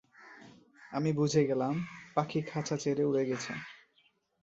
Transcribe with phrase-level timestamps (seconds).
[0.91, 1.73] আমি বুঝে গেলাম
[2.15, 3.53] পাখি খাঁচা ছেড়ে উড়ে গেছে।